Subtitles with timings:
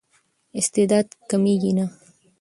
[0.59, 1.85] استعداد کمېږي نه.